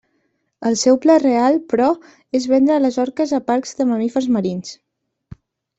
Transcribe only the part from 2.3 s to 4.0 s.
és vendre a les orques a parcs de